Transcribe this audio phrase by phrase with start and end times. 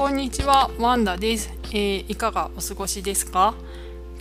[0.00, 3.54] こんにちは、ワンダです、えー、いかがお過ごしですか？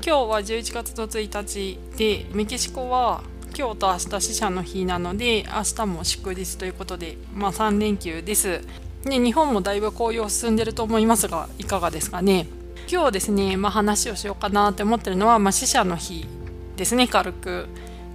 [0.05, 3.23] 今日は11月の1日で、メキシコは
[3.57, 8.60] 今日と明日死者の日なので、明日も祝日ということで、まあ3連休です。
[9.05, 12.48] ね、日本もだいぶ紅葉進んでると思いますが、いかがですかね？
[12.91, 16.27] 今日ですね、まあ、話をしようかなって思ってるのは、まあ、死者の日
[16.75, 17.68] ですね、軽く。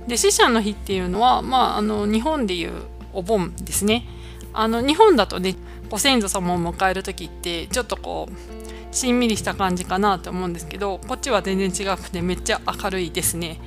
[0.06, 2.72] で、死者の日っていうのは、まあ、あの日本でいう
[3.14, 4.06] お盆ですね。
[4.56, 5.56] あの日本だとね
[5.90, 13.60] ご先祖様を迎える時ってちょっとこうしんみりした感じかなと思うんですけどこっちは全然違くてめっちゃ明るいですね。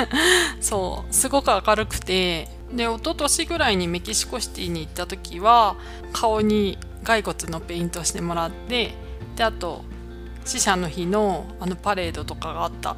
[0.60, 5.76] そうすごく明るくてで一昨年ぐらいにメキシコシティに行った時は
[6.12, 8.92] 顔に骸骨のペイントしてもらって
[9.36, 9.84] であと
[10.44, 12.96] 死者の日のあのパレードとかがあった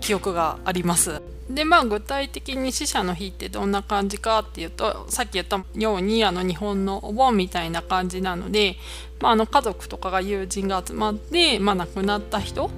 [0.00, 1.33] 記憶があります。
[1.48, 8.76] でまあ具体的に死者の日ってどんな感じかっていうとさっき言ったようにあの日本のお盆みたいな感じなので、
[9.20, 12.70] まあ、あの家族とかが友人が集まって、まあ、亡くなった人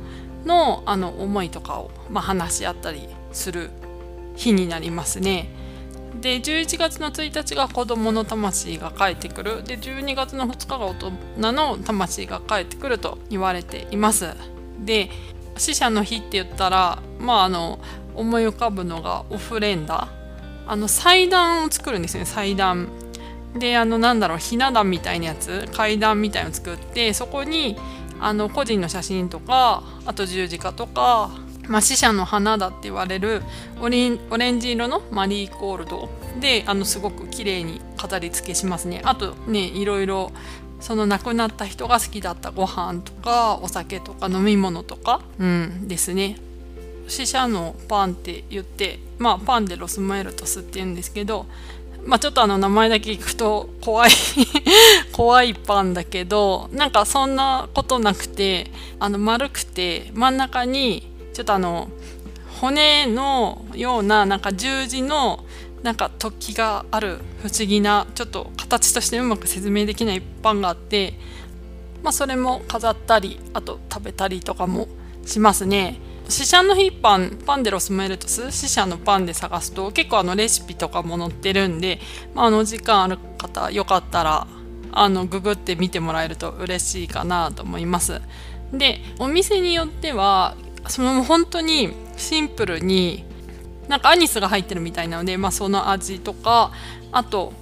[0.45, 3.71] のあの思いとかを、まあ、話し合ったりする
[4.35, 5.49] 日になりますね。
[6.21, 14.35] で11月の1日が子どもの魂が帰ってくるで12月の2日が大人の魂が帰ってくると言われています。
[14.81, 15.11] で
[15.57, 17.79] 死者の日って言ったらまああの
[18.17, 20.09] 思い浮かぶのがオフレンダ
[20.67, 22.89] あの祭壇を作るんですね祭壇。
[23.59, 27.77] であのなんだろうひな壇みたいなやつ階段みたいのを作ってそこに
[28.21, 31.31] あの個人の写真とかあと十字架とか、
[31.69, 33.43] まあ、死者の花だって言われる
[33.81, 36.09] オレオレンジ色のマリーゴールド。
[36.41, 39.01] であのすごく綺麗に飾り付けしますね。
[39.05, 40.33] あとねいろいろ
[40.81, 46.37] その亡くなった人が好きだったご飯とかお酒とか飲み物とか、うん、ですね。
[47.09, 51.47] 死者のパンって言ってまあパンでロスマエルトスって言うんですけど
[52.05, 54.11] まあちょっとあの名前だけ聞くと怖い
[55.13, 61.89] 怖いパンだけどなんかそんなことなくてあの丸くて真ん中にちょっとあの
[62.61, 65.45] 骨のようななんか十字の
[65.83, 71.15] なんか突起がある不思議なちょっと形としてうまく説明できないパンがあって
[72.03, 74.89] まあそれも飾ったりあと食べたりとかも
[75.25, 76.01] しますね。
[76.29, 82.01] 死者の日パンパンデロスメルトス死者のパンで探すと結構あのレシピとかも載ってるんで、
[82.35, 84.47] まあ、あの時間ある方よかったら
[84.93, 88.21] あのググって見てもらえると嬉しいかなと思います。
[88.73, 90.57] でお店によっては
[90.89, 93.25] その本当にシンプルに
[93.89, 96.73] なんかアニスが入ってるみたいなので、まあ、その味とか
[97.13, 97.53] あと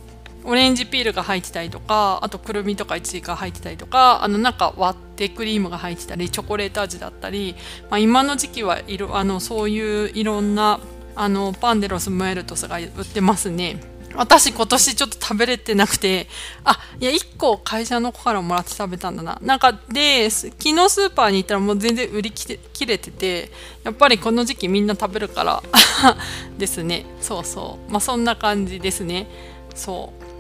[0.45, 7.57] オレンジピールが入ってたりとかあとくるみとかいちごが入ってたりとかあのなんか割ってクリームが入ってたりチョコレート味だったり、
[7.91, 10.81] まあ、今の時期はいろあのそういういろんな
[11.17, 13.95] あのパンデロスムエルトスが売ってますね。
[14.17, 16.29] 私今年ちょっと食べれてなくて、
[16.63, 19.39] あ、いや、1個会社の子からもらって食べたんだな。
[19.43, 23.51] なんかで、昨日スーパーに行ったらもう全然売り切れてて、
[23.83, 25.63] やっぱりこの時期みんな食べるから
[26.57, 27.07] ですね。
[27.21, 27.91] そうそう。
[27.91, 29.27] まあそんな感じですね。
[29.75, 30.34] そう。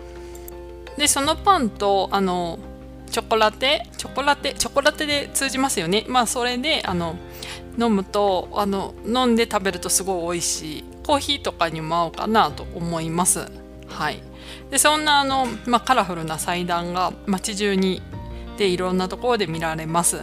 [0.97, 2.59] でそのパンとあの
[3.11, 6.05] チョコラテチョコラテチョコラテで通じますよね。
[6.09, 7.17] まあそれであの
[7.79, 10.85] 飲むとあの飲んで食べるとすごい美味しい。
[11.07, 13.47] コーヒーとかにも合うかなと思います。
[13.89, 14.23] はい。
[14.71, 18.03] でそんなあの、まあ、カラフルな祭壇が街中に
[18.57, 20.21] でいろんなところで見られます。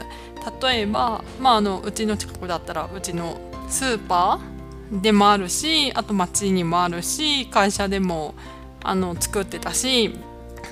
[0.61, 3.39] 例えば、まあ、あのうちの近くだったらうちの
[3.69, 8.33] スーパーでもあるしあと街にもあるし会社でも
[8.83, 10.13] あの作ってたし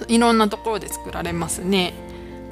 [0.07, 1.93] いろんなところで作られますね。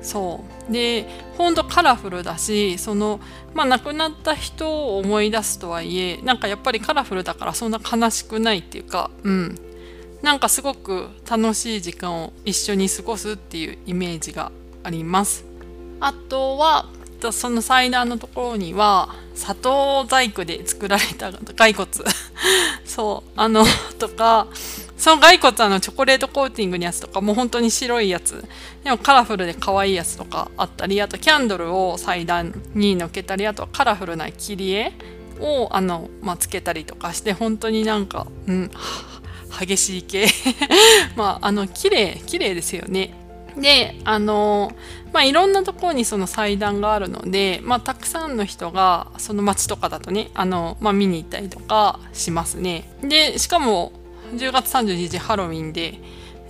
[0.02, 3.20] そうでほんとカラフルだしその
[3.54, 9.60] まあ亡くなった人を思い出すとはいえなんかやっぱりカラフルだからそんな悲しくないっていうかうん
[10.22, 14.52] なんかすごく楽しい時間を一緒に過ごすっていうイメージが
[14.84, 15.46] あります。
[16.00, 16.86] あとは
[17.32, 21.90] その祭壇のところには砂糖細工で作られた骸骨
[22.86, 23.66] そうあの
[23.98, 24.48] とか
[25.08, 28.44] その骸骨あのチョコレートコーティングのやつとかもう本当に白いやつ。
[28.84, 34.92] でもカラフルで可愛いやつとかあったりあとキャンドルを祭壇にのっけたりあとはカラフルな切り絵
[35.40, 38.70] をあの、まあ、つけたりとかして本当になんか、うん、
[39.58, 40.28] 激しい系。
[41.16, 43.14] まああの綺麗綺麗ですよね。
[43.56, 44.74] であの
[45.14, 52.90] まあいろんなところにその祭壇があるので、まあ、たくさんの人がその街とかだとねあの、まあ、見に行ったりとかしますね。
[53.02, 53.94] でしかも
[54.34, 56.00] 10月31日ハロウィンで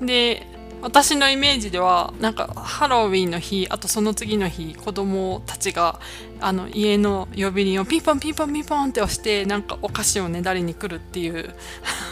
[0.01, 0.47] で
[0.81, 5.99] 私のイメージではなんかハロウィンの日あとその次の日子供たちが
[6.39, 11.55] あの家の呼び鈴をピンポンピンポンピンポンって押してなんかお菓子をねだりに来るっていう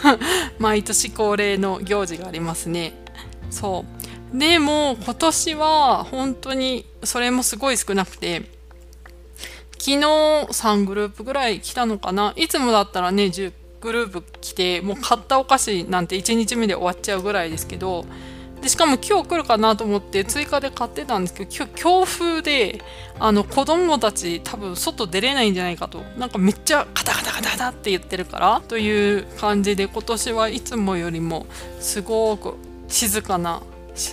[0.58, 2.94] 毎年恒例の行事がありますね。
[3.50, 3.84] そ
[4.34, 4.38] う。
[4.38, 8.50] でも今年は本当にそれもすごい少なくて
[9.78, 12.32] 昨日3グループぐらい来たのかな。
[12.34, 13.52] いつもだったらね10
[13.86, 18.04] グループ来てもう買ったお菓子なんて1日目で終わっちゃうぐらいですけど
[18.60, 22.80] でしかも今日来るかなと思って追加で買ってたんですけど今日強風で
[23.20, 31.46] あの子供たち多分外出れないんじゃないかとなんかめっちゃカタカタカタカタって言ってるからという感じで今年はいつもよりも
[31.78, 32.54] すごく
[32.88, 33.62] 静かな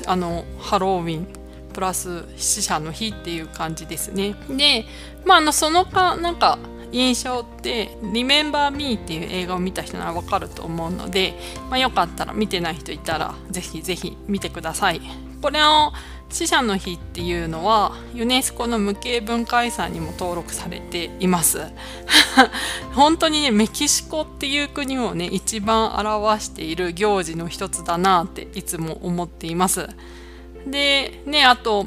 [0.06, 1.28] あのハロウィン
[1.74, 4.36] プラス死者の日っていう感じですね。
[4.48, 4.86] で、
[5.26, 6.60] まあ、あのそのかなんか
[6.94, 11.38] 印象って「Remember Me」っていう映画を見た人ならわかると思うので、
[11.70, 15.02] まあ、よかったら見てない人いたらぜひぜひ見てください。
[15.42, 15.92] これを
[16.30, 21.62] 死者の日っていうのはユネスコの無形文化遺産にも登録されています
[22.96, 29.90] 本当にねメキシコっていう国をね一番表している行事の一つだなっていつも思っています
[30.66, 31.86] でねあと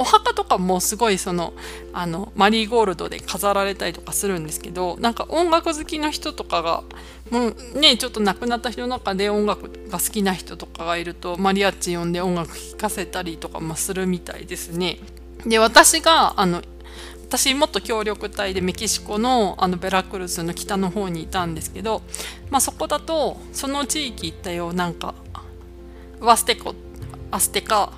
[0.00, 1.52] お墓とかもすごいその
[1.92, 6.84] あのマリーゴールドで飾られたりとかするんですけどなんか音楽好きの人とかが
[7.30, 14.96] もうねちょっと亡くなった人の中で音楽が好きな人とかがいるとマリアッチ呼んで音楽聴かせたりとかもするみたいですね。
[15.46, 16.62] で私があの
[17.28, 22.00] 私もっと協力隊でメキシコのあのベラクルスの北の方にいたんですけど、
[22.48, 25.14] まあ、そこだとその地域行ったよなんか
[26.20, 26.74] ワステコ
[27.30, 27.92] アステカ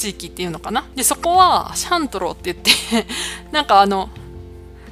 [0.00, 0.86] 地域っていうのかな？
[0.96, 2.70] でそこはシャントロって言って
[3.52, 4.08] なんかあの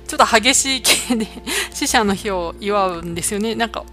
[0.07, 1.27] ちょっと激しい系で
[1.73, 3.55] 死者の日を祝うんですよね。
[3.55, 3.85] なんか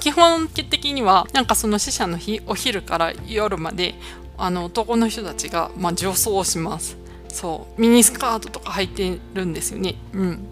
[0.00, 3.94] 基本的にはなんかその死者の日お昼から夜まで
[4.38, 6.96] あの男の人たちが、まあ、女装します。
[7.28, 9.94] そうミニスカートとか履いてるんですよね。
[10.14, 10.46] うん。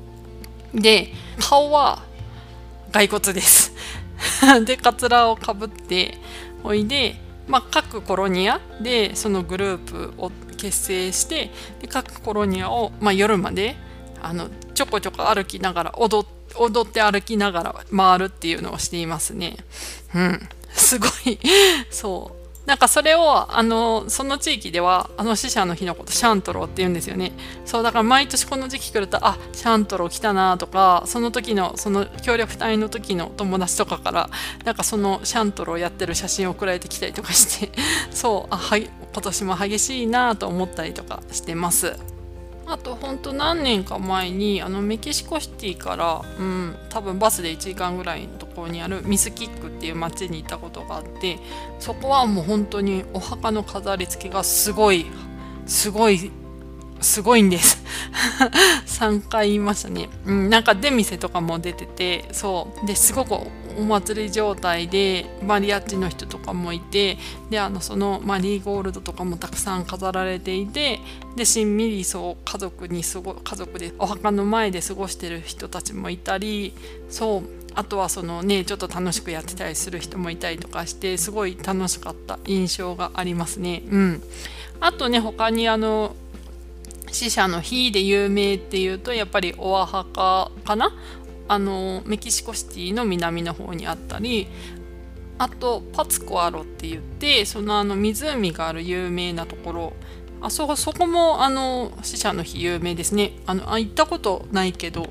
[0.75, 2.03] で顔は
[2.93, 3.73] 骸骨です。
[4.65, 6.19] でカツラをかぶって
[6.63, 11.51] おいでまあ、各コロニアでそのグループを結成して
[11.81, 13.77] で各コロニアを、まあ、夜まで
[14.23, 16.27] あのちょこちょこ歩きながら踊
[16.57, 19.57] 踊って歩きながら回るっていうのをしていますね。
[20.15, 21.39] うん、すごい。
[21.91, 22.44] そう。
[22.67, 27.33] なんかそれをあのその地域ではあの死者の日のことシャントロって言うんですよね
[27.67, 34.31] そうだから毎年この時期来るとあシャントロ来たなとかその時のその協力隊の時の友達とかから
[34.65, 37.71] なんかそのシャントロをやってる写真を送られてきたりとかして
[38.11, 42.14] そうあはい今年も激しいなと思ったりとかしてます。
[42.67, 51.39] あとほんと何年か前にあのメキシコシティから、うん、多分バスで1時間ぐらいのところにあるミスキックっていう町に行ったことがあって
[51.79, 55.07] そこはもう本当にお墓の飾り付けがすごい
[55.67, 56.31] すごい
[57.01, 57.85] すごいんです。
[58.87, 62.87] 3回言いましたね、うん、なんか出店とかも出ててそう。
[62.87, 63.35] ですごく
[63.79, 67.19] お祭り状態でマリアッチの人とかもいて
[67.51, 71.01] であのそのマリーゴールドとかもたくさん飾られていて
[71.37, 76.75] でしんみりそう家族に過ご家族でお墓の前で過ごしてる人たちもいたり
[77.09, 77.43] そう
[77.75, 83.83] あとはそのねちょっと楽しくやってたりする人もいたりとかしてすごい楽しかった印象がありますね。
[83.91, 84.23] うん、
[84.81, 86.15] あとね他にあの
[87.11, 90.93] 死者の日で有名っていうとやっぱりオアハカかな？
[91.49, 94.49] あのメキシコシティの南の方にあったり
[95.39, 99.93] あとパツコアロって言ってそのあの湖がある有名なところ。
[100.41, 103.33] あそこそこもあの死者の日有名ですね。
[103.47, 105.09] あのあ行ったことないけど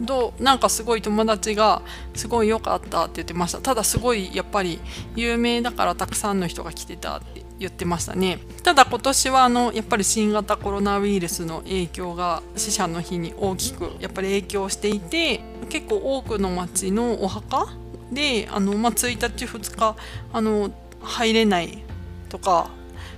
[0.00, 1.82] どうなんかすごい友達が
[2.14, 3.58] すごい良かったって言ってました。
[3.58, 4.78] ただすごいやっぱり
[5.16, 17.66] 有名だからたくさんの人が来てたって言ってましたねただ今年はあのやっぱり新型コロナウイルスの影響が死者の日に大きくやっぱり影響していて結構多くの町のお墓
[18.12, 19.96] であの、まあ、1日2日
[20.32, 21.82] あの入れない
[22.28, 22.70] とか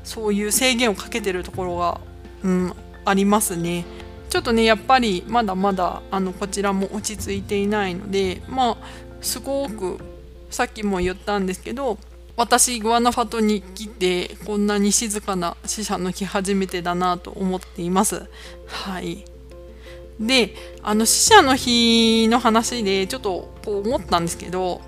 [0.04, 2.00] そういう制限をかけてるところが、
[2.42, 2.72] うん、
[3.04, 3.84] ありますね。
[4.28, 8.76] ちょっとねやっぱりまだまだあのこちらも落ち着いていないのでまあ
[9.20, 9.98] すごく
[10.50, 11.98] さっきも言ったんですけど
[12.40, 18.26] 私グアナファトに来てこんなに静かな死者の日初めてだなと思っています。
[18.66, 19.26] はい。
[20.18, 24.80] で、あの死者の日の話でちょっとこう思ったんですけど、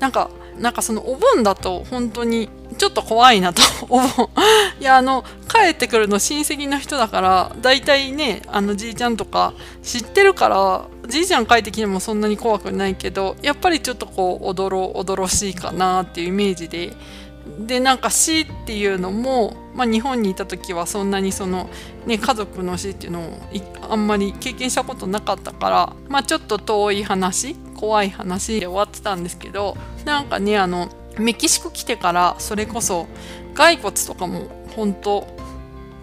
[0.00, 4.28] なんか、なんかそのお盆だと本当にちょっと怖いなと、お盆。
[4.78, 16.92] いや、あの、帰ってくるの親戚の人だから、大体ね、あのじいちゃんとか知ってるから、じいちゃん帰ってきてもそんなに怖くないけどやっぱりちょっとこうおどろおどろしいかなっていうイメージで。
[17.60, 21.70] でなんか死っていうのも、まあ、日本にいた時はそんなにその、
[22.04, 23.40] ね、家族の死っていうのを
[23.90, 33.06] あんまり経験したことなかったから、まあ、ちょっと遠い話怖い話で終わってたんですけどなんかねあのメキシコ来てからそれこそ
[33.54, 35.26] 骸骨とかも本当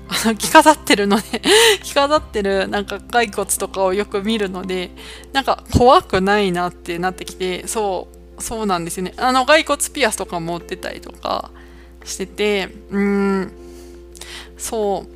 [0.08, 1.42] あ の着飾ってるので
[1.84, 4.92] 着飾ってるなんか骸骨とかをよく見るので
[5.34, 8.08] なんか怖くないなってなってきてそ
[8.38, 9.14] うそうなんですよね。
[9.18, 11.52] あの骸骨ピアスとか持ってたりとか
[12.04, 13.52] しててうーん
[14.58, 15.16] そう。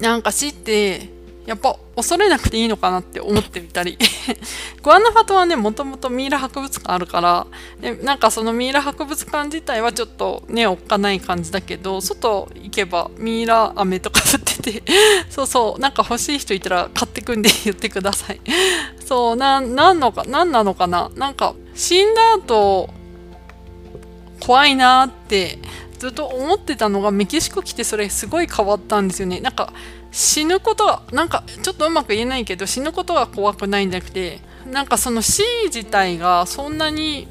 [0.00, 1.08] なんか死って
[1.46, 3.96] やっぱ恐れなくていいのかなって思ってみたり。
[4.82, 7.46] グアナファトはねもともとミイラ博物館あるから
[7.80, 14.82] でなんかそのミイラ博物館自体はちょっとねおっかない感じだけど外行けばミイラ飴とか売ってて
[15.30, 18.40] そうそうなんか欲しい人いたら買ってくんで言ってください。
[19.04, 21.10] そうななんのか何なのかな？
[21.14, 22.90] なんか死んだ後
[24.40, 25.58] 怖いなって
[25.98, 29.40] ずっと思ってたのがメキシコ来てそれすごい変わったんですよね。
[29.40, 29.72] なんか
[30.12, 37.28] 死ぬことがなんかちょっとうまく言えないけど死ぬことが怖くないんじゃなくてなんかその死自体がそんなに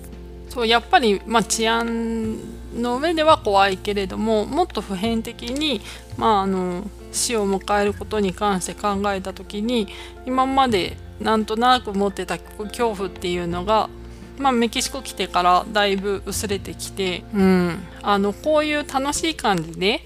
[0.49, 2.37] そうやっぱり、まあ、治安
[2.75, 5.81] の上では怖いけれどももっと普遍的に、
[6.17, 9.87] まあ、あの死を迎えることに関して考えた時に
[10.25, 13.89] 今までなんとなく持ってた恐怖っていうのが
[14.37, 20.01] まあ、メキシコ来てからだいぶ薄れてきて、うん、あのこういう楽しい感じで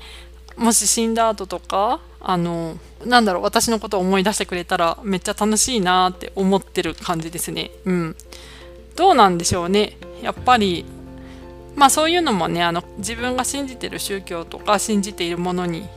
[0.56, 7.72] もし死んだ後とかあのなんだろう私のことを思い出してくれたらめっちゃ楽しいなって思ってる感じですね。
[7.86, 8.16] うん、
[8.96, 10.86] どうなんでしょうねやっぱり
[11.76, 15.88] まあそういうのもねあの自分が信じてる宗教とか信じているものに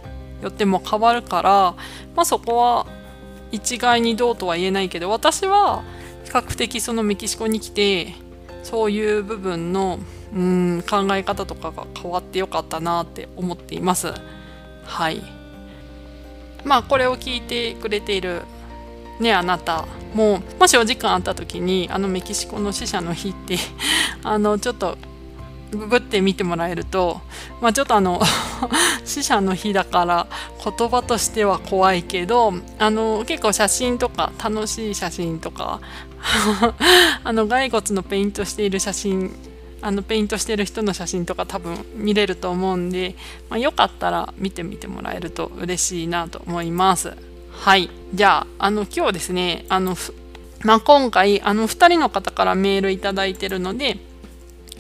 [0.43, 1.51] よっても変わるから、
[2.15, 2.87] まあ、そこは
[3.51, 5.83] 一概にどうとは言えないけど私は
[6.25, 8.15] 比較的そのメキシコに来て
[8.63, 9.99] そういう部分の
[10.35, 14.15] うん考え方とかが変わってよかったなって思っています。
[14.85, 15.42] はい
[16.65, 18.43] まあこれを聞いてくれている
[19.21, 23.57] ねあなたももしお時間あった時にあのメキシコの死者の日って
[24.23, 24.99] あのちょっと
[25.71, 27.21] ググって見てもらえると、
[27.63, 28.21] まあ、ちょっとあの
[29.05, 30.27] 死者の日だから
[30.63, 35.81] 言葉としては怖いけどあの結構写真とか楽しい写真とか
[37.25, 39.35] あの骸骨のペイントしている写真
[39.83, 43.17] あのペイントしてる人の写真とか多分見れると思うんで、
[43.51, 47.15] まあ、よかったら見てみてもらえると嬉しいなと思います。
[47.51, 47.91] はい。
[48.15, 49.97] じゃあ、あの今日ですね、あの、
[50.65, 53.99] まあ、今回あの2人の方からメールいただいてるので、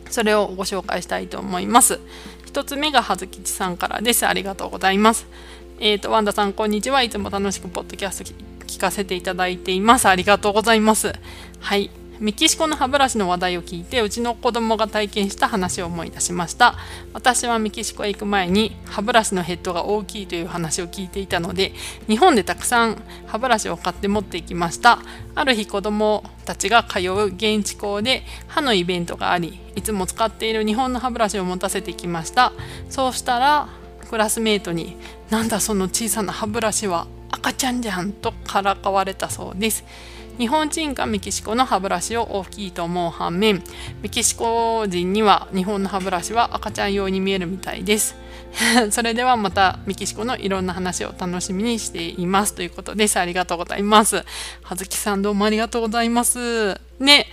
[0.08, 1.98] それをご紹介したいと思います。
[2.46, 4.26] 1つ目が葉月さんからです。
[4.26, 5.26] ありがとうございます。
[5.80, 7.02] えっ、ー、と、ワンダさん、こんにちは。
[7.02, 8.30] いつも楽しくポッドキャスト
[8.66, 10.06] 聞かせていただいています。
[10.06, 11.12] ありがとうございます。
[11.60, 12.01] はい。
[12.22, 16.76] メキシコの歯ブラシの話題を聞いてうちの子供が体験した話を思い出しました。
[17.12, 21.72] 私はメキシコへ行く前に歯ブラシのヘッドが大きいという話を聞いていたので
[22.06, 25.00] 日本でたくさん歯ブラシを買って持っていきました。
[25.34, 32.52] ある日子供たちが通う現地校で歯のイベントがありいつも使っている日本の歯ブラシを持たせてきました。
[32.88, 33.68] そうしたら
[34.08, 34.96] クラスメートに
[35.28, 39.84] 「なんだその小さな歯ブラシは赤ちゃんじゃん」とからかわれたそうです。
[40.38, 43.62] 日本人がメキシコの歯ブラシを大きいと思う反面
[44.00, 48.16] メキシコ人には日本の歯ブラシは赤ちゃん用に見えるみたいです。
[48.90, 52.54] それではまたメキシコのいろんな話を楽しみにしています。
[52.54, 54.24] ということですありがとうございます。
[54.62, 56.80] 葉月さんどうもありがとうございます。
[56.98, 57.26] ね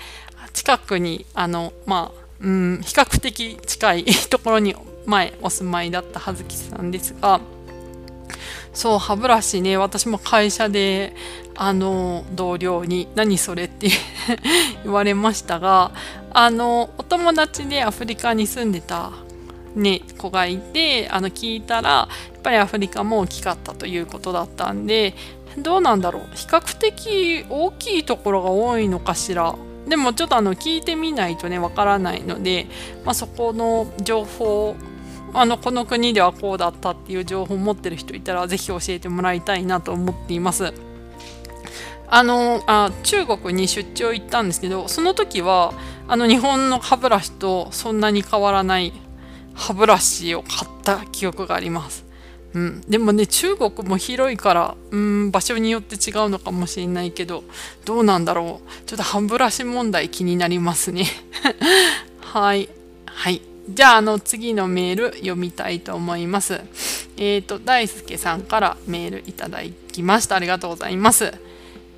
[0.54, 4.76] 近くにあのまあうん比較的近い ところに
[5.06, 7.42] 前お住まいだった葉月さんですが
[8.74, 11.14] そう歯ブラシね私も会社で
[11.56, 13.90] あの同僚に「何それ?」って
[14.84, 15.92] 言われましたが
[16.32, 19.12] あのお友達でアフリカに住んでた、
[19.76, 22.08] ね、子がいてあの聞いたらや
[22.38, 25.16] っぱりアフリカも大きかったということだったんで
[25.58, 29.56] どうなんだろう比較的大きいところが多いのかしら
[29.88, 32.68] でもちょっとあの聞いてみないとねわからないので、
[33.04, 34.76] まあ、そこの情報
[35.34, 40.74] あのこの国ではこうだったっていう情報を持ってる人いたらぜひ教えてもらいたいなと思っています。
[42.12, 45.74] あのあ中国に出張行ったんですけどその時は
[46.08, 48.94] あの日本の歯ブラシとそんなに変わらない
[49.54, 52.06] 歯ブラシを買った記憶があります。
[52.56, 57.44] うん、でもね中国も広いからうん場所によって違うのかもしれないけど
[57.86, 58.86] どうなんだろう。
[58.88, 61.06] ちょっと歯ブラシ問題気になりますね。
[62.22, 62.70] はい。
[63.06, 63.49] はい。
[63.72, 66.62] じゃあ、あの、次のメール読みたいと思います。
[67.18, 69.60] えっ、ー、と、大輔さんからメールいただ
[69.92, 70.36] きました。
[70.38, 71.34] ありがとうございます。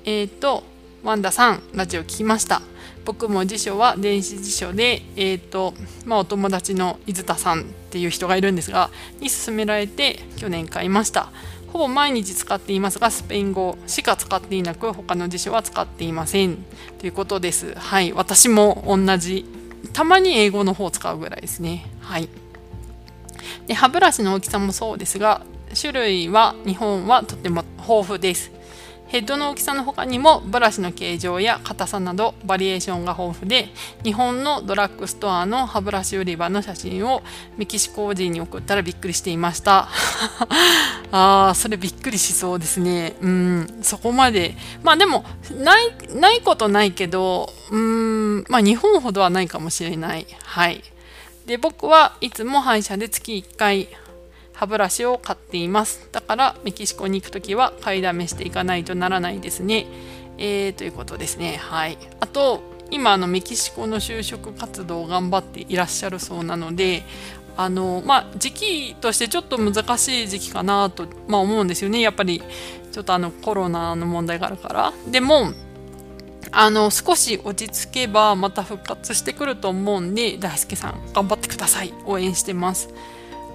[0.04, 0.64] えっ、ー、と、
[1.02, 2.60] ワンダさん、ラジオ聞きました。
[3.06, 5.72] 僕も辞書は電子辞書で、えっ、ー、と、
[6.04, 11.30] まあ、お友達の伊豆田さんっていう人がいるんですが、に勧められて去年買いました。
[11.72, 16.58] ほぼ毎日使っていますが、スペイン語しか使っていなく、他の辞書は使っていません。
[16.98, 17.74] ということです。
[17.74, 19.46] はい、私も同じ
[19.92, 21.86] たまに英語の方を使うぐらいですね。
[22.00, 22.28] はい。
[23.66, 25.42] で歯ブラシの大きさもそうですが
[25.80, 28.50] 種類は日本はとても豊富です。
[29.12, 33.68] ヘッドの大きさの他にもブラシの形状や硬さなどバリエーションが豊富で
[34.04, 37.22] 日本のドラッグストアの歯ブラシ売り場の写真を
[37.58, 39.90] メキシコ人に送ったらびっくりしていました。
[41.12, 43.12] あーそれびっくりしそうですね。
[43.20, 44.56] うんそこまで。
[44.82, 45.26] まあでも
[45.58, 50.26] ないないことないけどうんまあ日本ほどはないかもしれない。
[50.42, 50.82] はい。
[51.44, 53.88] で僕はいつも歯医者で月1回
[54.62, 56.08] 歯ブラシを買っています。
[56.12, 59.86] だからメキシコに行く時は買いだめしていかないとならないですね、
[60.38, 61.56] えー、ということですね。
[61.56, 61.98] はい。
[62.20, 67.02] あと今あのメキシコの就職活動を頑張っていらっしゃるそうなので
[67.56, 72.00] あのまあ時期としてちょっと難しい時期かなと、まあ、思うんですよね。
[72.00, 72.40] やっぱり
[72.92, 74.92] ちょっとあのコロナの問題があるから。
[75.10, 75.52] でも
[76.52, 81.92] あの少し落ち着けばまた復活してくると思うんで大輔さん頑張ってください。
[82.06, 82.90] 応援してます。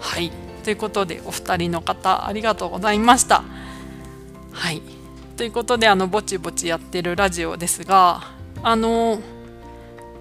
[0.02, 0.47] はい。
[0.68, 3.46] ということでお二人の方ありがとうございました。
[4.52, 4.82] はい
[5.38, 8.34] ということであのぼちぼちやってるラジオですが
[8.64, 9.22] あの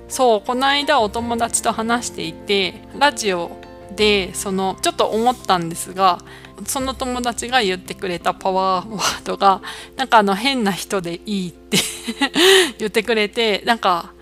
[0.07, 3.57] そうこの間お友達と話していてラジオ
[3.97, 6.21] でそのちょっと思ったんですが
[6.65, 9.63] その友達が言ってくれたパワーワードが
[9.97, 11.79] なんかあの変な人でいいって
[12.79, 14.13] 言ってくれてなんか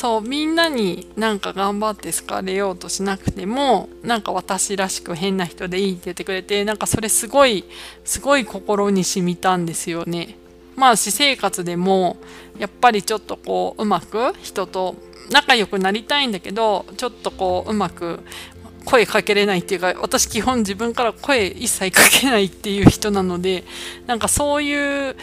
[0.00, 7.66] そうみんなになんか頑張って好かれようとしなくてもなんか私らしく変な人でいいって言ってくれてなんかそれすごい
[8.02, 10.38] すごい心に染みたんですよね。
[10.74, 12.16] まあ私生活でも
[12.58, 14.94] やっぱりちょっとこううまく人と
[15.30, 18.20] 仲良くなりたいんだけどちょっとこううまく
[18.86, 23.64] 声かけれないっていうか私基本自分から声一切かけないっていう人なので
[24.06, 25.14] なんかそういう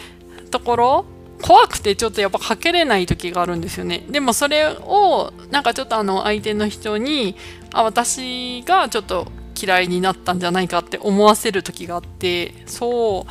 [0.52, 1.04] ところ
[1.42, 4.04] 怖くてちょっとやっぱかけれない時があるんですよね。
[4.08, 7.36] でもそれをなんかちょっとあの相手の人に
[7.72, 9.30] あ私がちょっと
[9.60, 13.26] 嫌いになったんじゃないかって思わせる時があってそ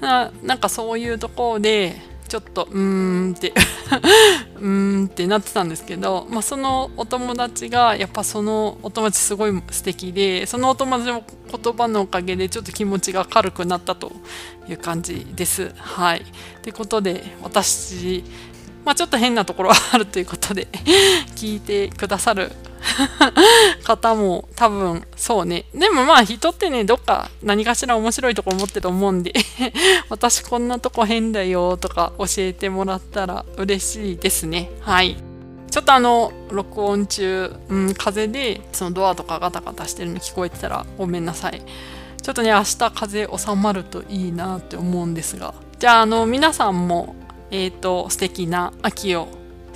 [0.00, 1.96] うななんかそういうところで
[2.28, 3.52] ちょっとうーんって
[4.60, 14.12] うーんってなってたんですけど、まあ、そのお友達がやっぱそのお友達すごい素敵でそのお友達の言葉のおかげでちょっと気持ちが軽くなったと
[14.68, 15.72] いう感じです。
[15.76, 16.24] はい。
[16.62, 18.24] ということで私
[18.84, 20.66] まあ、ちょっと変なところはあるということで
[21.36, 22.52] 聞いてくださる
[23.84, 25.64] 方も多分そうね。
[25.74, 29.32] でもまあ人ってねどっか何かしら面白いところ持ってると思うんで。
[30.08, 34.70] 私こんなとこ変だよとか教えてもらったら嬉しいですね。
[34.80, 35.16] はい。
[35.70, 41.62] ちょっとあの録音中、うん、風でそのドアとかガタガタしてるの聞こえてたらごめんなさい。
[42.22, 45.54] ちょっとね明日風収まるといいなって思うんですが。
[45.78, 47.14] じゃああの皆さんも
[47.50, 49.28] えっ、ー、と、素敵な秋を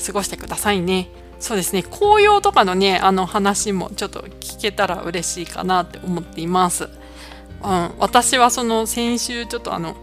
[0.04, 1.08] 過ごしてくださいね。
[1.42, 6.84] そうですね、紅葉とかのね、あの話もちょっと聞けたら嬉しいかなって思っています。
[6.84, 9.96] うん、私はその先週ちょっとあの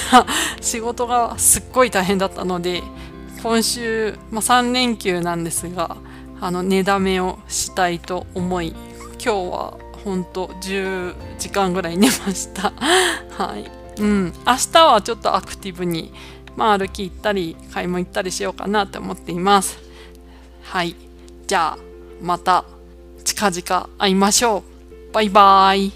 [0.62, 2.82] 仕事がすっごい大変だったので
[3.42, 5.96] 今週、まあ、3連休なんですが
[6.38, 8.74] あの寝だめをしたいと思い
[9.12, 9.74] 今日は
[10.04, 12.72] 本当10時間ぐらい寝ました。
[13.36, 13.70] はい。
[14.00, 14.34] うん。
[14.46, 16.12] 明日はちょっとアクティブに
[16.56, 19.87] まあ、歩き行ったり買い物行ったりしようかなと思っています。
[20.68, 20.94] はい。
[21.46, 21.78] じゃあ
[22.20, 22.66] また
[23.24, 25.12] 近々会いましょう。
[25.14, 25.92] バイバーイ。